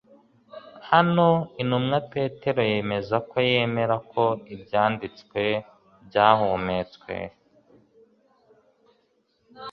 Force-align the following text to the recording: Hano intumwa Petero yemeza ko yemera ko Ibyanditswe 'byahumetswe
Hano 0.89 1.27
intumwa 1.61 1.97
Petero 2.13 2.61
yemeza 2.71 3.15
ko 3.29 3.37
yemera 3.49 3.95
ko 4.11 4.23
Ibyanditswe 4.53 5.41
'byahumetswe 5.59 7.15